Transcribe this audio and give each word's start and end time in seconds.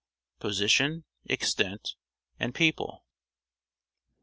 Position, 0.39 1.03
Extent, 1.25 1.93
and 2.39 2.55
People. 2.55 3.05